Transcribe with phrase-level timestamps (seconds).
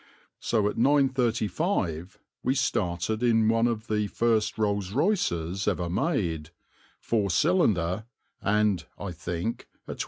[0.39, 6.49] So at 9.35 we started in one of the first Rolls Royces ever made,
[6.99, 8.05] four cylinder
[8.41, 9.99] and, I think, a 20 h.